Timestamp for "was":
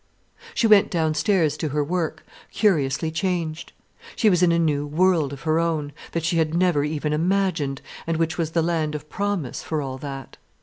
4.31-4.41, 8.35-8.53